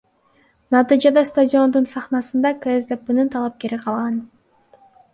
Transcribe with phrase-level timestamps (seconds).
[0.75, 4.21] Натыйжада стадиондун сахнасында КСДПнын талапкери калган.